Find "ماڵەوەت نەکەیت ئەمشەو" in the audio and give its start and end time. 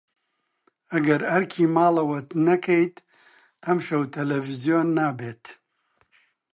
1.75-4.03